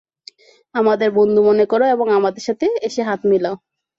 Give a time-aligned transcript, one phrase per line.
[0.75, 3.55] আমাদের বন্ধু মনে কর এবং আমাদের সাথে এসে হাত মিলাও।